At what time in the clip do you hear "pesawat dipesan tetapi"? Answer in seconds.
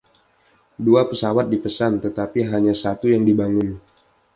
1.09-2.39